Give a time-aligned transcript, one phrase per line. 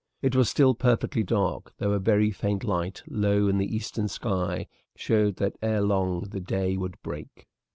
[0.23, 4.65] It was still perfectly dark, though a very faint light, low in the eastern sky,
[4.95, 7.45] showed that ere long the day would break.